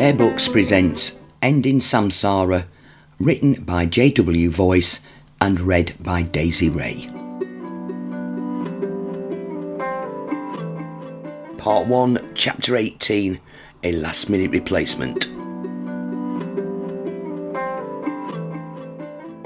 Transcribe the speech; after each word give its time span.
Bear 0.00 0.14
Books 0.14 0.48
presents 0.48 1.20
Ending 1.42 1.78
Samsara, 1.78 2.64
written 3.18 3.62
by 3.64 3.84
J.W. 3.84 4.48
Voice 4.48 5.04
and 5.42 5.60
read 5.60 5.94
by 6.00 6.22
Daisy 6.22 6.70
Ray. 6.70 7.06
Part 11.58 11.86
1, 11.86 12.30
Chapter 12.34 12.76
18 12.76 13.38
A 13.82 13.92
Last 13.92 14.30
Minute 14.30 14.52
Replacement. 14.52 15.28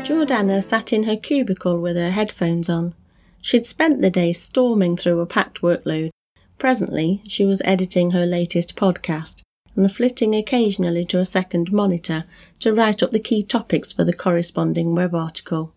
Jordana 0.06 0.62
sat 0.62 0.92
in 0.92 1.02
her 1.02 1.16
cubicle 1.16 1.80
with 1.80 1.96
her 1.96 2.12
headphones 2.12 2.68
on. 2.68 2.94
She'd 3.42 3.66
spent 3.66 4.02
the 4.02 4.08
day 4.08 4.32
storming 4.32 4.96
through 4.96 5.18
a 5.18 5.26
packed 5.26 5.62
workload. 5.62 6.10
Presently, 6.58 7.22
she 7.26 7.44
was 7.44 7.60
editing 7.64 8.12
her 8.12 8.24
latest 8.24 8.76
podcast 8.76 9.43
and 9.76 9.92
flitting 9.92 10.34
occasionally 10.34 11.04
to 11.04 11.18
a 11.18 11.24
second 11.24 11.72
monitor 11.72 12.24
to 12.60 12.72
write 12.72 13.02
up 13.02 13.12
the 13.12 13.18
key 13.18 13.42
topics 13.42 13.92
for 13.92 14.04
the 14.04 14.12
corresponding 14.12 14.94
web 14.94 15.14
article. 15.14 15.72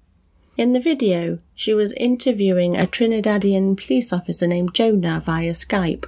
In 0.57 0.73
the 0.73 0.79
video, 0.79 1.39
she 1.53 1.73
was 1.73 1.93
interviewing 1.93 2.75
a 2.75 2.87
Trinidadian 2.87 3.77
police 3.77 4.11
officer 4.11 4.47
named 4.47 4.73
Jonah 4.73 5.21
via 5.23 5.51
Skype. 5.51 6.05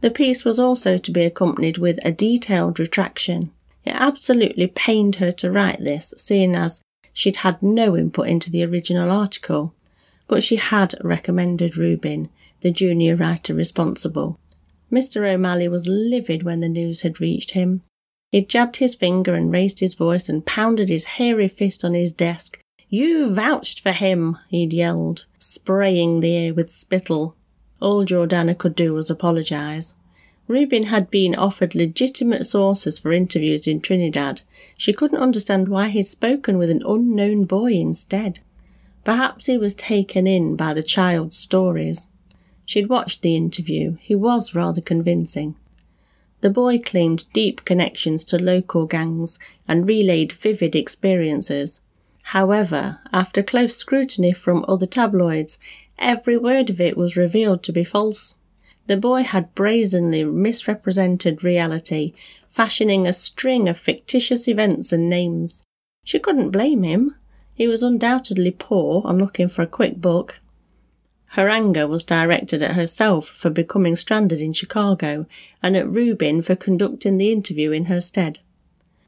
The 0.00 0.10
piece 0.10 0.44
was 0.44 0.58
also 0.58 0.96
to 0.96 1.10
be 1.10 1.24
accompanied 1.24 1.76
with 1.76 1.98
a 2.04 2.10
detailed 2.10 2.80
retraction. 2.80 3.50
It 3.84 3.94
absolutely 3.94 4.66
pained 4.68 5.16
her 5.16 5.30
to 5.32 5.50
write 5.50 5.80
this, 5.80 6.14
seeing 6.16 6.54
as 6.56 6.82
she'd 7.12 7.36
had 7.36 7.62
no 7.62 7.96
input 7.96 8.28
into 8.28 8.50
the 8.50 8.64
original 8.64 9.10
article. 9.10 9.74
But 10.28 10.42
she 10.42 10.56
had 10.56 10.94
recommended 11.02 11.76
Rubin, 11.76 12.30
the 12.62 12.70
junior 12.70 13.16
writer 13.16 13.52
responsible. 13.52 14.38
Mr. 14.92 15.26
O'Malley 15.26 15.68
was 15.68 15.86
livid 15.86 16.42
when 16.42 16.60
the 16.60 16.68
news 16.68 17.02
had 17.02 17.20
reached 17.20 17.52
him. 17.52 17.82
He 18.32 18.40
jabbed 18.42 18.76
his 18.76 18.94
finger 18.94 19.34
and 19.34 19.52
raised 19.52 19.80
his 19.80 19.94
voice 19.94 20.28
and 20.28 20.46
pounded 20.46 20.88
his 20.88 21.04
hairy 21.04 21.48
fist 21.48 21.84
on 21.84 21.94
his 21.94 22.12
desk. 22.12 22.58
You 22.88 23.32
vouched 23.32 23.80
for 23.80 23.92
him, 23.92 24.38
he'd 24.48 24.72
yelled, 24.72 25.26
spraying 25.38 26.20
the 26.20 26.34
air 26.34 26.54
with 26.54 26.70
spittle. 26.70 27.36
All 27.80 28.04
Jordana 28.04 28.56
could 28.56 28.74
do 28.74 28.92
was 28.92 29.10
apologize. 29.10 29.94
Rubin 30.48 30.84
had 30.84 31.10
been 31.10 31.36
offered 31.36 31.76
legitimate 31.76 32.44
sources 32.44 32.98
for 32.98 33.12
interviews 33.12 33.68
in 33.68 33.80
Trinidad. 33.80 34.42
She 34.76 34.92
couldn't 34.92 35.22
understand 35.22 35.68
why 35.68 35.88
he'd 35.88 36.02
spoken 36.02 36.58
with 36.58 36.70
an 36.70 36.82
unknown 36.84 37.44
boy 37.44 37.74
instead. 37.74 38.40
Perhaps 39.04 39.46
he 39.46 39.56
was 39.56 39.76
taken 39.76 40.26
in 40.26 40.56
by 40.56 40.74
the 40.74 40.82
child's 40.82 41.36
stories. 41.36 42.12
She'd 42.70 42.88
watched 42.88 43.22
the 43.22 43.34
interview. 43.34 43.96
He 44.00 44.14
was 44.14 44.54
rather 44.54 44.80
convincing. 44.80 45.56
The 46.40 46.50
boy 46.50 46.78
claimed 46.78 47.24
deep 47.32 47.64
connections 47.64 48.22
to 48.26 48.40
local 48.40 48.86
gangs 48.86 49.40
and 49.66 49.88
relayed 49.88 50.30
vivid 50.30 50.76
experiences. 50.76 51.80
However, 52.22 53.00
after 53.12 53.42
close 53.42 53.76
scrutiny 53.76 54.30
from 54.30 54.64
other 54.68 54.86
tabloids, 54.86 55.58
every 55.98 56.36
word 56.36 56.70
of 56.70 56.80
it 56.80 56.96
was 56.96 57.16
revealed 57.16 57.64
to 57.64 57.72
be 57.72 57.82
false. 57.82 58.38
The 58.86 58.96
boy 58.96 59.24
had 59.24 59.52
brazenly 59.56 60.22
misrepresented 60.22 61.42
reality, 61.42 62.12
fashioning 62.46 63.04
a 63.04 63.12
string 63.12 63.68
of 63.68 63.78
fictitious 63.78 64.46
events 64.46 64.92
and 64.92 65.10
names. 65.10 65.64
She 66.04 66.20
couldn't 66.20 66.52
blame 66.52 66.84
him. 66.84 67.16
He 67.52 67.66
was 67.66 67.82
undoubtedly 67.82 68.52
poor 68.52 69.02
and 69.06 69.18
looking 69.18 69.48
for 69.48 69.62
a 69.62 69.66
quick 69.66 70.00
buck. 70.00 70.36
Her 71.34 71.48
anger 71.48 71.86
was 71.86 72.02
directed 72.02 72.60
at 72.60 72.74
herself 72.74 73.28
for 73.28 73.50
becoming 73.50 73.94
stranded 73.94 74.40
in 74.40 74.52
Chicago 74.52 75.26
and 75.62 75.76
at 75.76 75.88
Rubin 75.88 76.42
for 76.42 76.56
conducting 76.56 77.18
the 77.18 77.30
interview 77.30 77.70
in 77.70 77.84
her 77.84 78.00
stead. 78.00 78.40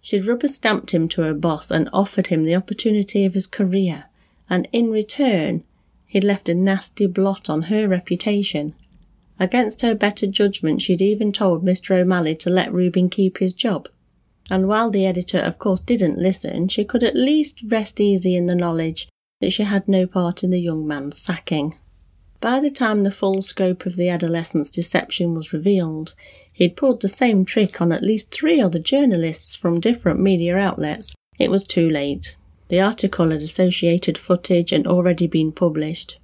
She'd 0.01 0.27
rubber 0.27 0.47
stamped 0.47 0.92
him 0.92 1.09
to 1.09 1.23
her 1.23 1.34
boss 1.34 1.73
and 1.73 1.91
offered 1.92 2.29
him 2.29 2.45
the 2.45 2.55
opportunity 2.55 3.24
of 3.24 3.35
his 3.35 3.48
career, 3.48 4.05
and 4.48 4.69
in 4.70 4.92
return, 4.92 5.64
he'd 6.07 6.23
left 6.23 6.48
a 6.48 6.55
nasty 6.55 7.07
blot 7.07 7.51
on 7.51 7.63
her 7.63 7.89
reputation. 7.89 8.77
Against 9.41 9.80
her 9.80 9.95
better 9.95 10.29
judgment, 10.29 10.80
she'd 10.80 11.02
even 11.02 11.33
told 11.33 11.64
Mr. 11.64 12.01
O'Malley 12.01 12.36
to 12.36 12.51
let 12.51 12.73
Rubin 12.73 13.11
keep 13.11 13.39
his 13.39 13.52
job. 13.52 13.89
And 14.48 14.69
while 14.69 14.91
the 14.91 15.07
editor, 15.07 15.39
of 15.41 15.58
course, 15.58 15.80
didn't 15.80 16.19
listen, 16.19 16.69
she 16.69 16.85
could 16.85 17.02
at 17.02 17.17
least 17.17 17.64
rest 17.67 18.01
easy 18.01 18.36
in 18.36 18.46
the 18.46 18.55
knowledge 18.55 19.08
that 19.41 19.51
she 19.51 19.64
had 19.64 19.89
no 19.89 20.07
part 20.07 20.45
in 20.45 20.51
the 20.51 20.61
young 20.61 20.86
man's 20.86 21.19
sacking. 21.19 21.75
By 22.42 22.58
the 22.58 22.73
time 22.73 23.05
the 23.05 23.13
full 23.13 23.41
scope 23.41 23.86
of 23.86 23.95
the 23.95 24.08
adolescent's 24.08 24.69
deception 24.69 25.33
was 25.33 25.53
revealed, 25.53 26.17
he'd 26.53 26.75
pulled 26.75 27.01
the 27.01 27.07
same 27.07 27.45
trick 27.45 27.80
on 27.80 27.92
at 27.92 28.03
least 28.03 28.33
three 28.33 28.61
other 28.61 28.80
journalists 28.80 29.55
from 29.55 29.79
different 29.79 30.19
media 30.19 30.57
outlets. 30.57 31.14
It 31.39 31.52
was 31.52 31.63
too 31.63 31.89
late. 31.89 32.35
The 32.67 32.81
article 32.81 33.31
had 33.31 33.42
associated 33.42 34.19
footage 34.19 34.73
and 34.73 34.89
already 34.89 35.29
been 35.29 35.52
published. 35.52 36.19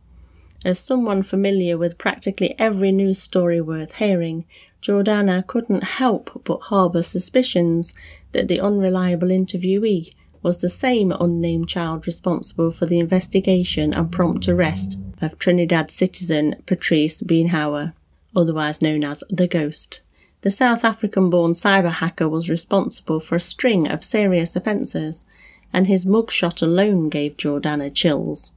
As 0.65 0.81
someone 0.81 1.23
familiar 1.23 1.79
with 1.79 1.99
practically 1.99 2.57
every 2.59 2.91
news 2.91 3.21
story 3.23 3.61
worth 3.61 3.95
hearing, 3.95 4.45
Jordana 4.83 5.47
couldn't 5.47 5.85
help 5.85 6.43
but 6.43 6.63
harbour 6.63 7.05
suspicions 7.05 7.95
that 8.33 8.49
the 8.49 8.59
unreliable 8.59 9.29
interviewee 9.29 10.15
was 10.43 10.59
the 10.59 10.69
same 10.69 11.13
unnamed 11.13 11.69
child 11.69 12.09
responsible 12.09 12.73
for 12.73 12.87
the 12.87 12.99
investigation 12.99 13.95
and 13.95 14.11
prompt 14.11 14.49
arrest 14.49 14.99
of 15.21 15.39
Trinidad 15.39 15.91
citizen 15.91 16.57
Patrice 16.67 17.23
Beenhauer, 17.23 17.93
otherwise 18.35 18.83
known 18.83 19.05
as 19.05 19.25
the 19.31 19.47
Ghost. 19.47 20.01
The 20.43 20.51
South 20.51 20.85
African 20.85 21.31
born 21.31 21.53
cyber 21.53 21.91
hacker 21.91 22.29
was 22.29 22.49
responsible 22.49 23.21
for 23.21 23.35
a 23.35 23.41
string 23.41 23.89
of 23.89 24.05
serious 24.05 24.55
offences, 24.55 25.27
and 25.73 25.87
his 25.87 26.05
mugshot 26.05 26.63
alone 26.63 27.09
gave 27.09 27.37
Jordana 27.37 27.93
chills. 27.93 28.53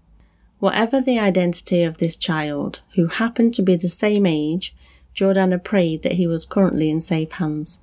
Whatever 0.60 1.02
the 1.02 1.20
identity 1.20 1.84
of 1.84 1.98
this 1.98 2.16
child, 2.16 2.82
who 2.96 3.08
happened 3.08 3.54
to 3.56 3.64
be 3.64 3.76
the 3.76 3.90
same 3.90 4.26
age, 4.26 4.76
Jordana 5.16 5.64
prayed 5.64 6.04
that 6.04 6.14
he 6.14 6.28
was 6.28 6.46
currently 6.46 6.90
in 6.90 7.02
safe 7.02 7.34
hands. 7.34 7.82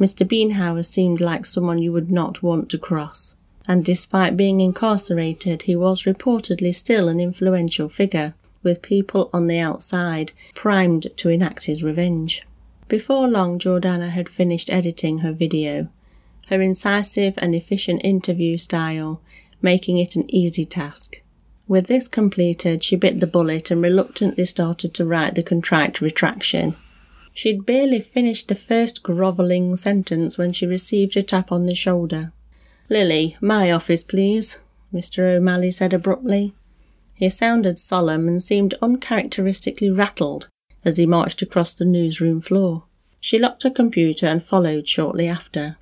Mr. 0.00 0.26
Beenhauer 0.26 0.84
seemed 0.84 1.20
like 1.20 1.46
someone 1.46 1.78
you 1.78 1.92
would 1.92 2.10
not 2.10 2.42
want 2.42 2.68
to 2.70 2.78
cross 2.78 3.36
and 3.70 3.84
despite 3.84 4.36
being 4.36 4.60
incarcerated, 4.60 5.62
he 5.62 5.76
was 5.76 6.02
reportedly 6.02 6.74
still 6.74 7.06
an 7.06 7.20
influential 7.20 7.88
figure, 7.88 8.34
with 8.64 8.82
people 8.82 9.30
on 9.32 9.46
the 9.46 9.60
outside 9.60 10.32
primed 10.56 11.06
to 11.16 11.28
enact 11.28 11.66
his 11.66 11.84
revenge. 11.84 12.44
Before 12.88 13.28
long, 13.28 13.60
Jordana 13.60 14.10
had 14.10 14.28
finished 14.28 14.72
editing 14.72 15.18
her 15.18 15.32
video, 15.32 15.86
her 16.48 16.60
incisive 16.60 17.34
and 17.36 17.54
efficient 17.54 18.00
interview 18.02 18.58
style 18.58 19.20
making 19.62 19.98
it 19.98 20.16
an 20.16 20.24
easy 20.34 20.64
task. 20.64 21.20
With 21.68 21.86
this 21.86 22.08
completed, 22.08 22.82
she 22.82 22.96
bit 22.96 23.20
the 23.20 23.26
bullet 23.28 23.70
and 23.70 23.80
reluctantly 23.80 24.46
started 24.46 24.94
to 24.94 25.06
write 25.06 25.36
the 25.36 25.44
contrite 25.44 26.00
retraction. 26.00 26.74
She'd 27.32 27.66
barely 27.66 28.00
finished 28.00 28.48
the 28.48 28.56
first 28.56 29.04
grovelling 29.04 29.76
sentence 29.76 30.36
when 30.36 30.52
she 30.52 30.66
received 30.66 31.16
a 31.16 31.22
tap 31.22 31.52
on 31.52 31.66
the 31.66 31.76
shoulder. 31.76 32.32
Lily, 32.90 33.36
my 33.40 33.70
office, 33.70 34.02
please, 34.02 34.58
Mr. 34.92 35.20
O'Malley 35.20 35.70
said 35.70 35.94
abruptly. 35.94 36.54
He 37.14 37.28
sounded 37.28 37.78
solemn 37.78 38.26
and 38.26 38.42
seemed 38.42 38.74
uncharacteristically 38.82 39.90
rattled 39.90 40.48
as 40.84 40.96
he 40.96 41.06
marched 41.06 41.40
across 41.40 41.72
the 41.72 41.84
newsroom 41.84 42.40
floor. 42.40 42.84
She 43.20 43.38
locked 43.38 43.62
her 43.62 43.70
computer 43.70 44.26
and 44.26 44.42
followed 44.42 44.88
shortly 44.88 45.28
after. 45.28 45.76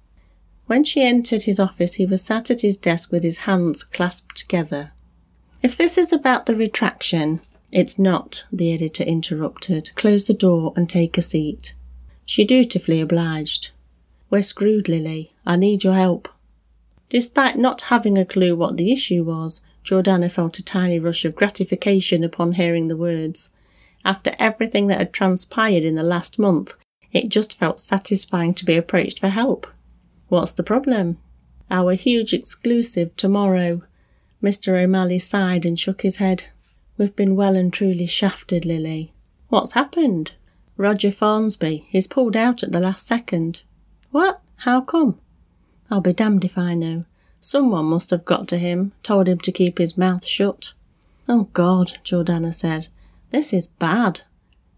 When 0.66 0.84
she 0.84 1.02
entered 1.02 1.44
his 1.44 1.58
office, 1.58 1.94
he 1.94 2.04
was 2.04 2.20
sat 2.20 2.50
at 2.50 2.60
his 2.60 2.76
desk 2.76 3.10
with 3.10 3.22
his 3.22 3.38
hands 3.38 3.84
clasped 3.84 4.36
together. 4.36 4.92
If 5.62 5.78
this 5.78 5.96
is 5.96 6.12
about 6.12 6.44
the 6.44 6.56
retraction, 6.56 7.40
it's 7.72 7.98
not, 7.98 8.44
the 8.52 8.72
editor 8.74 9.04
interrupted. 9.04 9.92
Close 9.94 10.26
the 10.26 10.34
door 10.34 10.74
and 10.76 10.90
take 10.90 11.16
a 11.16 11.22
seat. 11.22 11.74
She 12.26 12.44
dutifully 12.44 13.00
obliged. 13.00 13.70
We're 14.28 14.42
screwed, 14.42 14.90
Lily. 14.90 15.32
I 15.46 15.56
need 15.56 15.84
your 15.84 15.94
help. 15.94 16.28
Despite 17.08 17.56
not 17.56 17.82
having 17.82 18.18
a 18.18 18.26
clue 18.26 18.54
what 18.54 18.76
the 18.76 18.92
issue 18.92 19.24
was, 19.24 19.62
Jordana 19.84 20.30
felt 20.30 20.58
a 20.58 20.64
tiny 20.64 20.98
rush 20.98 21.24
of 21.24 21.34
gratification 21.34 22.22
upon 22.22 22.52
hearing 22.52 22.88
the 22.88 22.96
words. 22.96 23.50
After 24.04 24.34
everything 24.38 24.86
that 24.88 24.98
had 24.98 25.12
transpired 25.12 25.82
in 25.82 25.94
the 25.94 26.02
last 26.02 26.38
month, 26.38 26.74
it 27.12 27.30
just 27.30 27.56
felt 27.56 27.80
satisfying 27.80 28.54
to 28.54 28.64
be 28.64 28.76
approached 28.76 29.18
for 29.18 29.28
help. 29.28 29.66
What's 30.28 30.52
the 30.52 30.62
problem? 30.62 31.18
Our 31.70 31.94
huge 31.94 32.34
exclusive 32.34 33.16
tomorrow. 33.16 33.82
Mr. 34.42 34.82
O'Malley 34.82 35.18
sighed 35.18 35.64
and 35.64 35.78
shook 35.78 36.02
his 36.02 36.18
head. 36.18 36.46
We've 36.98 37.16
been 37.16 37.36
well 37.36 37.56
and 37.56 37.72
truly 37.72 38.06
shafted, 38.06 38.64
Lily. 38.64 39.12
What's 39.48 39.72
happened? 39.72 40.32
Roger 40.76 41.10
Farnsby. 41.10 41.84
He's 41.88 42.06
pulled 42.06 42.36
out 42.36 42.62
at 42.62 42.72
the 42.72 42.80
last 42.80 43.06
second. 43.06 43.62
What? 44.10 44.40
How 44.56 44.80
come? 44.80 45.18
I'll 45.90 46.00
be 46.00 46.12
damned 46.12 46.44
if 46.44 46.58
I 46.58 46.74
know. 46.74 47.04
Someone 47.40 47.86
must 47.86 48.10
have 48.10 48.24
got 48.24 48.48
to 48.48 48.58
him, 48.58 48.92
told 49.02 49.28
him 49.28 49.38
to 49.38 49.52
keep 49.52 49.78
his 49.78 49.96
mouth 49.96 50.24
shut. 50.24 50.72
Oh 51.28 51.48
God, 51.52 51.98
Jordana 52.04 52.52
said. 52.52 52.88
This 53.30 53.52
is 53.52 53.66
bad. 53.66 54.22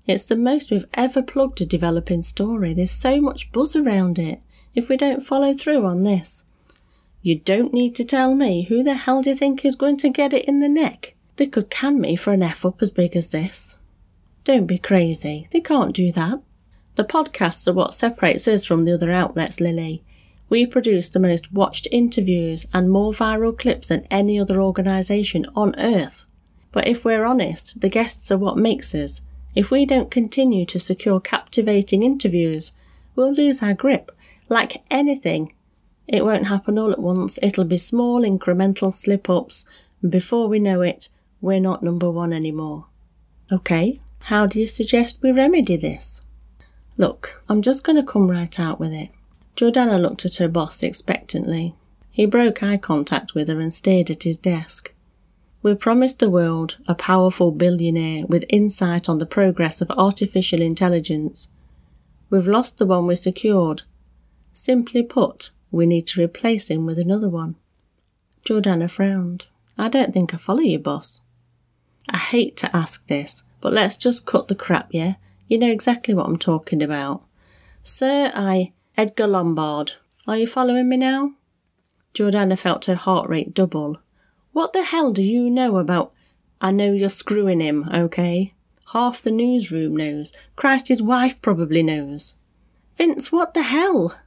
It's 0.06 0.26
the 0.26 0.36
most 0.36 0.70
we've 0.70 0.86
ever 0.94 1.22
plugged 1.22 1.60
a 1.60 1.66
developing 1.66 2.22
story. 2.22 2.74
There's 2.74 2.90
so 2.90 3.20
much 3.20 3.52
buzz 3.52 3.76
around 3.76 4.18
it. 4.18 4.40
if 4.74 4.88
we 4.88 4.96
don't 4.96 5.26
follow 5.26 5.52
through 5.52 5.84
on 5.84 6.04
this. 6.04 6.44
You 7.22 7.38
don't 7.38 7.74
need 7.74 7.94
to 7.96 8.04
tell 8.04 8.34
me 8.34 8.62
who 8.62 8.82
the 8.82 8.94
hell 8.94 9.22
do 9.22 9.30
you 9.30 9.36
think 9.36 9.64
is 9.64 9.76
going 9.76 9.96
to 9.98 10.08
get 10.08 10.32
it 10.32 10.44
in 10.46 10.60
the 10.60 10.68
neck? 10.68 11.14
They 11.36 11.46
could 11.46 11.70
can 11.70 12.00
me 12.00 12.16
for 12.16 12.32
an 12.32 12.42
F 12.42 12.64
up 12.64 12.80
as 12.80 12.90
big 12.90 13.16
as 13.16 13.30
this. 13.30 13.76
Don't 14.44 14.66
be 14.66 14.78
crazy. 14.78 15.48
They 15.50 15.60
can't 15.60 15.94
do 15.94 16.12
that. 16.12 16.40
The 16.94 17.04
podcasts 17.04 17.66
are 17.68 17.72
what 17.72 17.94
separates 17.94 18.48
us 18.48 18.64
from 18.64 18.84
the 18.84 18.94
other 18.94 19.10
outlets, 19.10 19.60
Lily. 19.60 20.02
We 20.50 20.66
produce 20.66 21.08
the 21.08 21.20
most 21.20 21.52
watched 21.52 21.86
interviews 21.90 22.66
and 22.74 22.90
more 22.90 23.12
viral 23.12 23.56
clips 23.56 23.88
than 23.88 24.06
any 24.10 24.38
other 24.38 24.60
organisation 24.60 25.46
on 25.56 25.78
earth. 25.78 26.26
But 26.72 26.88
if 26.88 27.04
we're 27.04 27.24
honest, 27.24 27.80
the 27.80 27.88
guests 27.88 28.30
are 28.30 28.38
what 28.38 28.58
makes 28.58 28.94
us. 28.94 29.22
If 29.54 29.70
we 29.70 29.86
don't 29.86 30.10
continue 30.10 30.66
to 30.66 30.78
secure 30.78 31.20
captivating 31.20 32.02
interviews, 32.02 32.72
we'll 33.14 33.32
lose 33.32 33.62
our 33.62 33.74
grip. 33.74 34.12
Like 34.48 34.82
anything, 34.90 35.54
it 36.08 36.24
won't 36.24 36.48
happen 36.48 36.78
all 36.78 36.90
at 36.90 36.98
once. 36.98 37.38
It'll 37.42 37.64
be 37.64 37.78
small 37.78 38.22
incremental 38.22 38.92
slip 38.92 39.30
ups, 39.30 39.64
and 40.02 40.10
before 40.10 40.48
we 40.48 40.58
know 40.58 40.82
it, 40.82 41.08
we're 41.40 41.60
not 41.60 41.84
number 41.84 42.10
one 42.10 42.32
anymore. 42.32 42.86
Okay, 43.52 44.00
how 44.22 44.46
do 44.46 44.60
you 44.60 44.66
suggest 44.66 45.22
we 45.22 45.30
remedy 45.30 45.76
this? 45.76 46.22
Look, 46.96 47.42
I'm 47.48 47.62
just 47.62 47.84
going 47.84 47.96
to 47.96 48.12
come 48.12 48.30
right 48.30 48.58
out 48.58 48.80
with 48.80 48.92
it. 48.92 49.10
Jordana 49.60 50.00
looked 50.00 50.24
at 50.24 50.36
her 50.36 50.48
boss 50.48 50.82
expectantly. 50.82 51.74
He 52.10 52.24
broke 52.24 52.62
eye 52.62 52.78
contact 52.78 53.34
with 53.34 53.48
her 53.48 53.60
and 53.60 53.70
stared 53.70 54.08
at 54.08 54.22
his 54.22 54.38
desk. 54.38 54.94
We 55.62 55.74
promised 55.74 56.18
the 56.18 56.30
world 56.30 56.78
a 56.88 56.94
powerful 56.94 57.50
billionaire 57.50 58.24
with 58.26 58.46
insight 58.48 59.06
on 59.06 59.18
the 59.18 59.26
progress 59.26 59.82
of 59.82 59.90
artificial 59.90 60.62
intelligence. 60.62 61.50
We've 62.30 62.46
lost 62.46 62.78
the 62.78 62.86
one 62.86 63.06
we 63.06 63.16
secured. 63.16 63.82
Simply 64.54 65.02
put, 65.02 65.50
we 65.70 65.84
need 65.84 66.06
to 66.06 66.22
replace 66.22 66.70
him 66.70 66.86
with 66.86 66.98
another 66.98 67.28
one. 67.28 67.56
Jordana 68.46 68.90
frowned. 68.90 69.48
I 69.76 69.90
don't 69.90 70.14
think 70.14 70.32
I 70.32 70.38
follow 70.38 70.60
you, 70.60 70.78
boss. 70.78 71.20
I 72.08 72.16
hate 72.16 72.56
to 72.56 72.74
ask 72.74 73.06
this, 73.08 73.44
but 73.60 73.74
let's 73.74 73.98
just 73.98 74.24
cut 74.24 74.48
the 74.48 74.54
crap, 74.54 74.88
yeah? 74.92 75.16
You 75.48 75.58
know 75.58 75.70
exactly 75.70 76.14
what 76.14 76.24
I'm 76.24 76.38
talking 76.38 76.82
about. 76.82 77.24
Sir, 77.82 78.32
I. 78.34 78.72
Edgar 79.00 79.28
Lombard. 79.28 79.92
Are 80.26 80.36
you 80.36 80.46
following 80.46 80.86
me 80.86 80.98
now? 80.98 81.32
Jordana 82.12 82.58
felt 82.58 82.84
her 82.84 82.94
heart 82.94 83.30
rate 83.30 83.54
double. 83.54 83.96
What 84.52 84.74
the 84.74 84.82
hell 84.82 85.14
do 85.14 85.22
you 85.22 85.48
know 85.48 85.78
about. 85.78 86.12
I 86.60 86.70
know 86.72 86.92
you're 86.92 87.08
screwing 87.08 87.60
him, 87.60 87.88
okay? 87.94 88.52
Half 88.92 89.22
the 89.22 89.30
newsroom 89.30 89.96
knows. 89.96 90.34
Christ, 90.54 90.88
his 90.88 91.00
wife 91.00 91.40
probably 91.40 91.82
knows. 91.82 92.36
Vince, 92.98 93.32
what 93.32 93.54
the 93.54 93.62
hell? 93.62 94.20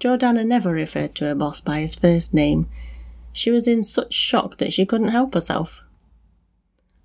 Jordana 0.00 0.46
never 0.46 0.70
referred 0.70 1.14
to 1.16 1.26
her 1.26 1.34
boss 1.34 1.60
by 1.60 1.80
his 1.80 1.94
first 1.94 2.32
name. 2.32 2.66
She 3.30 3.50
was 3.50 3.68
in 3.68 3.82
such 3.82 4.14
shock 4.14 4.56
that 4.56 4.72
she 4.72 4.86
couldn't 4.86 5.08
help 5.08 5.34
herself. 5.34 5.82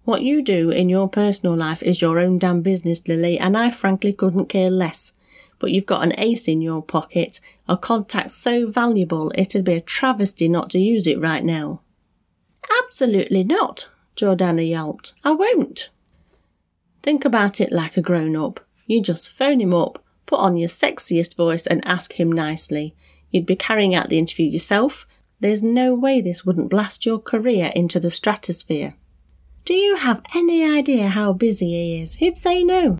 What 0.05 0.21
you 0.21 0.41
do 0.41 0.69
in 0.69 0.87
your 0.87 1.09
personal 1.09 1.57
life 1.57 1.83
is 1.83 2.01
your 2.01 2.17
own 2.17 2.37
damn 2.37 2.61
business, 2.61 3.05
Lily, 3.09 3.37
and 3.37 3.57
I 3.57 3.71
frankly 3.71 4.13
couldn't 4.13 4.47
care 4.47 4.71
less 4.71 5.11
but 5.59 5.71
you've 5.71 5.85
got 5.85 6.03
an 6.03 6.13
ace 6.17 6.47
in 6.47 6.61
your 6.61 6.81
pocket, 6.81 7.39
a 7.67 7.77
contact 7.77 8.31
so 8.31 8.69
valuable 8.69 9.31
it'd 9.35 9.65
be 9.65 9.73
a 9.73 9.81
travesty 9.81 10.47
not 10.47 10.69
to 10.71 10.79
use 10.79 11.05
it 11.05 11.19
right 11.19 11.43
now. 11.43 11.81
Absolutely 12.83 13.43
not, 13.43 13.89
Jordana 14.15 14.67
yelped. 14.67 15.13
I 15.23 15.31
won't. 15.31 15.89
Think 17.03 17.25
about 17.25 17.61
it 17.61 17.71
like 17.71 17.97
a 17.97 18.01
grown 18.01 18.35
up. 18.35 18.59
You 18.85 19.01
just 19.01 19.31
phone 19.31 19.61
him 19.61 19.73
up, 19.73 20.03
put 20.25 20.39
on 20.39 20.57
your 20.57 20.69
sexiest 20.69 21.35
voice, 21.35 21.67
and 21.67 21.85
ask 21.85 22.19
him 22.19 22.31
nicely. 22.31 22.95
You'd 23.31 23.45
be 23.45 23.55
carrying 23.55 23.93
out 23.93 24.09
the 24.09 24.17
interview 24.17 24.47
yourself. 24.47 25.07
There's 25.39 25.63
no 25.63 25.93
way 25.93 26.19
this 26.21 26.45
wouldn't 26.45 26.69
blast 26.69 27.05
your 27.05 27.19
career 27.19 27.71
into 27.75 27.99
the 27.99 28.09
stratosphere. 28.09 28.95
Do 29.65 29.73
you 29.73 29.97
have 29.97 30.21
any 30.35 30.65
idea 30.65 31.09
how 31.09 31.33
busy 31.33 31.69
he 31.69 32.01
is? 32.01 32.15
He'd 32.15 32.37
say 32.37 32.63
no. 32.63 32.97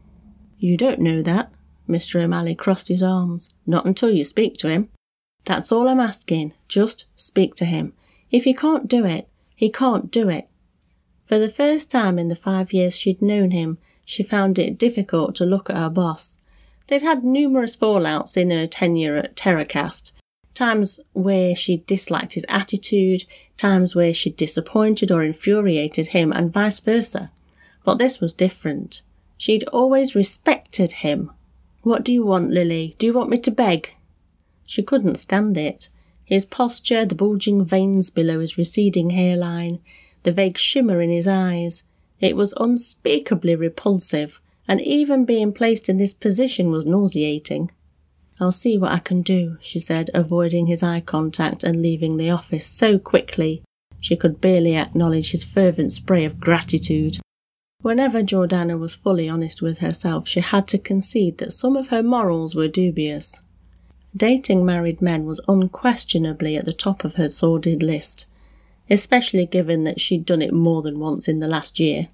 You 0.58 0.78
don't 0.78 1.00
know 1.00 1.22
that. 1.24 1.52
Mr. 1.90 2.22
O'Malley 2.22 2.56
crossed 2.56 2.88
his 2.88 3.04
arms. 3.04 3.54
Not 3.66 3.86
until 3.86 4.12
you 4.12 4.24
speak 4.24 4.56
to 4.58 4.70
him. 4.70 4.90
That's 5.46 5.72
all 5.72 5.88
I'm 5.88 6.00
asking. 6.00 6.54
Just 6.68 7.06
speak 7.16 7.56
to 7.56 7.66
him. 7.66 7.94
If 8.32 8.44
he 8.44 8.54
can't 8.54 8.88
do 8.88 9.06
it, 9.06 9.28
he 9.56 9.70
can't 9.70 10.12
do 10.12 10.30
it. 10.30 10.48
For 11.26 11.40
the 11.40 11.50
first 11.50 11.92
time 11.92 12.18
in 12.20 12.28
the 12.28 12.36
five 12.36 12.72
years 12.72 12.98
she'd 12.98 13.22
known 13.22 13.52
him, 13.52 13.78
she 14.06 14.24
found 14.24 14.58
it 14.58 14.78
difficult 14.78 15.36
to 15.36 15.46
look 15.46 15.70
at 15.70 15.78
her 15.78 15.90
boss. 15.90 16.42
They'd 16.88 17.02
had 17.02 17.24
numerous 17.24 17.76
fallouts 17.76 18.36
in 18.38 18.50
her 18.52 18.66
tenure 18.68 19.16
at 19.18 19.36
Terracast, 19.36 20.12
times 20.54 21.00
where 21.14 21.56
she'd 21.56 21.86
disliked 21.86 22.34
his 22.34 22.46
attitude, 22.50 23.26
times 23.58 23.96
where 23.96 24.14
she'd 24.14 24.36
disappointed 24.36 25.12
or 25.12 25.24
infuriated 25.24 26.08
him, 26.08 26.32
and 26.32 26.52
vice 26.52 26.80
versa. 26.80 27.32
But 27.84 28.00
this 28.00 28.20
was 28.20 28.34
different. 28.34 29.02
She'd 29.38 29.64
always 29.66 30.16
respected 30.16 30.92
him 30.94 31.32
what 31.82 32.04
do 32.04 32.14
you 32.14 32.26
want, 32.26 32.52
Lily? 32.52 32.96
Do 32.98 33.08
you 33.08 33.14
want 33.14 33.30
me 33.30 33.38
to 33.38 33.52
beg? 33.52 33.94
She 34.68 34.84
couldn't 34.84 35.16
stand 35.16 35.58
it. 35.58 35.90
His 36.24 36.46
posture, 36.46 37.06
the 37.06 37.16
bulging 37.16 37.66
veins 37.66 38.10
below 38.10 38.40
his 38.40 38.58
receding 38.58 39.12
hairline, 39.12 39.80
the 40.24 40.32
vague 40.32 40.58
shimmer 40.58 41.02
in 41.02 41.10
his 41.10 41.28
eyes. 41.28 41.86
It 42.20 42.36
was 42.36 42.54
unspeakably 42.58 43.56
repulsive, 43.56 44.40
and 44.68 44.82
even 44.82 45.26
being 45.26 45.54
placed 45.54 45.90
in 45.90 45.98
this 45.98 46.14
position 46.14 46.70
was 46.70 46.86
nauseating. 46.86 47.72
I'll 48.40 48.52
see 48.52 48.78
what 48.78 48.92
I 48.92 49.00
can 49.00 49.22
do, 49.22 49.58
she 49.60 49.80
said, 49.80 50.10
avoiding 50.14 50.68
his 50.68 50.84
eye 50.84 51.02
contact 51.02 51.64
and 51.64 51.82
leaving 51.82 52.18
the 52.18 52.30
office 52.30 52.66
so 52.66 53.00
quickly 53.00 53.64
she 54.00 54.16
could 54.16 54.40
barely 54.40 54.76
acknowledge 54.78 55.32
his 55.32 55.44
fervent 55.44 55.92
spray 55.92 56.26
of 56.26 56.40
gratitude. 56.40 57.18
Whenever 57.82 58.22
Jordana 58.22 58.78
was 58.78 58.94
fully 58.94 59.30
honest 59.30 59.62
with 59.62 59.78
herself, 59.78 60.28
she 60.28 60.42
had 60.42 60.68
to 60.68 60.78
concede 60.78 61.38
that 61.38 61.54
some 61.54 61.78
of 61.78 61.88
her 61.88 62.04
morals 62.04 62.54
were 62.54 62.68
dubious. 62.68 63.42
Dating 64.16 64.66
married 64.66 65.02
men 65.02 65.26
was 65.26 65.40
unquestionably 65.48 66.58
at 66.58 66.66
the 66.66 66.74
top 66.74 67.06
of 67.06 67.16
her 67.16 67.30
sordid 67.30 67.82
list, 67.82 68.26
especially 68.90 69.46
given 69.46 69.86
that 69.86 70.02
she'd 70.02 70.26
done 70.26 70.42
it 70.42 70.54
more 70.54 70.82
than 70.82 71.00
once 71.00 71.30
in 71.30 71.40
the 71.40 71.48
last 71.48 71.80
year. 71.80 72.10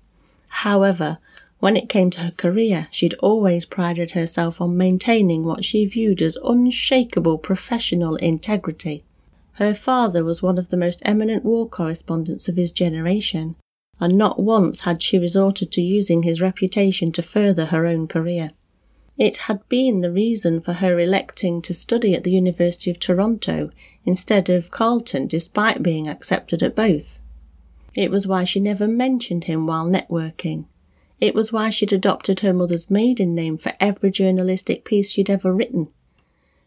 However, 0.50 1.18
when 1.60 1.76
it 1.76 1.90
came 1.90 2.12
to 2.12 2.22
her 2.22 2.32
career, 2.32 2.88
she'd 2.92 3.16
always 3.16 3.66
prided 3.66 4.12
herself 4.12 4.62
on 4.62 4.78
maintaining 4.78 5.44
what 5.44 5.66
she 5.66 5.86
viewed 5.86 6.22
as 6.22 6.38
unshakable 6.44 7.40
professional 7.40 8.18
integrity. 8.18 9.04
Her 9.54 9.74
father 9.74 10.24
was 10.24 10.44
one 10.44 10.60
of 10.60 10.70
the 10.70 10.78
most 10.78 11.02
eminent 11.06 11.44
war 11.44 11.68
correspondents 11.68 12.48
of 12.48 12.56
his 12.56 12.72
generation, 12.72 13.56
and 14.00 14.18
not 14.18 14.40
once 14.40 14.82
had 14.82 15.02
she 15.02 15.18
resorted 15.18 15.72
to 15.72 15.82
using 15.82 16.24
his 16.24 16.42
reputation 16.42 17.12
to 17.12 17.22
further 17.22 17.68
her 17.68 17.86
own 17.86 18.08
career. 18.08 18.52
It 19.18 19.38
had 19.38 19.68
been 19.70 20.02
the 20.02 20.12
reason 20.12 20.60
for 20.60 20.74
her 20.74 21.00
electing 21.00 21.62
to 21.62 21.74
study 21.74 22.14
at 22.14 22.26
the 22.26 22.32
University 22.32 22.92
of 22.92 23.00
Toronto 23.00 23.70
instead 24.04 24.50
of 24.50 24.72
Carleton, 24.72 25.28
despite 25.28 25.82
being 25.82 26.08
accepted 26.08 26.62
at 26.62 26.76
both. 26.76 27.22
It 27.94 28.12
was 28.12 28.28
why 28.28 28.44
she 28.44 28.60
never 28.60 28.88
mentioned 28.90 29.46
him 29.46 29.66
while 29.66 29.90
networking. 29.90 30.66
It 31.22 31.34
was 31.34 31.54
why 31.54 31.70
she'd 31.70 31.94
adopted 31.94 32.42
her 32.42 32.54
mother's 32.54 32.90
maiden 32.90 33.34
name 33.34 33.58
for 33.58 33.72
every 33.80 34.12
journalistic 34.12 34.84
piece 34.84 35.12
she'd 35.12 35.30
ever 35.30 35.54
written. 35.54 35.88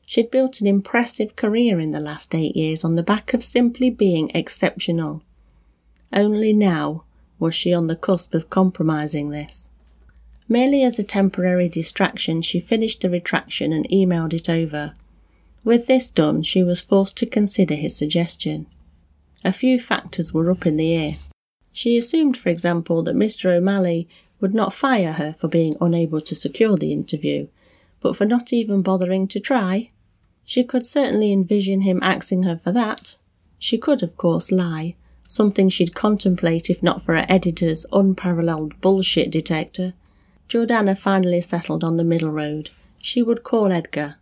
She'd 0.06 0.30
built 0.30 0.62
an 0.62 0.66
impressive 0.66 1.36
career 1.36 1.78
in 1.78 1.90
the 1.90 2.00
last 2.00 2.34
eight 2.34 2.56
years 2.56 2.82
on 2.82 2.94
the 2.94 3.02
back 3.02 3.34
of 3.34 3.44
simply 3.44 3.90
being 3.90 4.30
exceptional. 4.34 5.22
Only 6.10 6.54
now, 6.54 7.04
was 7.38 7.54
she 7.54 7.72
on 7.72 7.86
the 7.86 7.96
cusp 7.96 8.34
of 8.34 8.50
compromising 8.50 9.30
this? 9.30 9.70
Merely 10.48 10.82
as 10.82 10.98
a 10.98 11.04
temporary 11.04 11.68
distraction, 11.68 12.40
she 12.42 12.58
finished 12.58 13.02
the 13.02 13.10
retraction 13.10 13.72
and 13.72 13.88
emailed 13.90 14.32
it 14.32 14.48
over. 14.48 14.94
With 15.64 15.86
this 15.86 16.10
done, 16.10 16.42
she 16.42 16.62
was 16.62 16.80
forced 16.80 17.16
to 17.18 17.26
consider 17.26 17.74
his 17.74 17.94
suggestion. 17.94 18.66
A 19.44 19.52
few 19.52 19.78
factors 19.78 20.32
were 20.32 20.50
up 20.50 20.66
in 20.66 20.76
the 20.76 20.94
air. 20.94 21.12
She 21.72 21.96
assumed, 21.96 22.36
for 22.36 22.48
example, 22.48 23.02
that 23.02 23.14
Mr. 23.14 23.54
O'Malley 23.54 24.08
would 24.40 24.54
not 24.54 24.72
fire 24.72 25.12
her 25.12 25.34
for 25.34 25.48
being 25.48 25.76
unable 25.80 26.20
to 26.22 26.34
secure 26.34 26.76
the 26.76 26.92
interview, 26.92 27.48
but 28.00 28.16
for 28.16 28.24
not 28.24 28.52
even 28.52 28.82
bothering 28.82 29.28
to 29.28 29.40
try. 29.40 29.90
She 30.44 30.64
could 30.64 30.86
certainly 30.86 31.32
envision 31.32 31.82
him 31.82 32.00
axing 32.02 32.44
her 32.44 32.56
for 32.56 32.72
that. 32.72 33.16
She 33.58 33.76
could, 33.76 34.02
of 34.02 34.16
course, 34.16 34.50
lie, 34.50 34.94
something 35.28 35.68
she'd 35.68 35.94
contemplate 35.94 36.68
if 36.68 36.82
not 36.82 37.02
for 37.02 37.14
her 37.14 37.26
editor's 37.28 37.86
unparalleled 37.92 38.80
bullshit 38.80 39.30
detector. 39.30 39.92
Jordana 40.48 40.98
finally 40.98 41.40
settled 41.40 41.84
on 41.84 41.98
the 41.98 42.04
middle 42.04 42.30
road. 42.30 42.70
She 43.00 43.22
would 43.22 43.44
call 43.44 43.70
Edgar. 43.70 44.16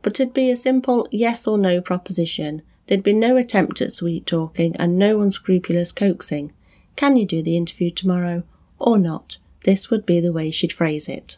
But 0.00 0.20
it'd 0.20 0.32
be 0.32 0.50
a 0.50 0.56
simple 0.56 1.08
yes 1.10 1.46
or 1.46 1.58
no 1.58 1.80
proposition. 1.80 2.62
There'd 2.86 3.02
be 3.02 3.12
no 3.12 3.36
attempt 3.36 3.82
at 3.82 3.90
sweet 3.90 4.26
talking 4.26 4.76
and 4.76 4.98
no 4.98 5.20
unscrupulous 5.20 5.90
coaxing. 5.90 6.52
Can 6.96 7.16
you 7.16 7.26
do 7.26 7.42
the 7.42 7.56
interview 7.56 7.90
tomorrow? 7.90 8.44
Or 8.78 8.98
not? 8.98 9.38
This 9.64 9.90
would 9.90 10.06
be 10.06 10.20
the 10.20 10.32
way 10.32 10.50
she'd 10.50 10.72
phrase 10.72 11.08
it. 11.08 11.36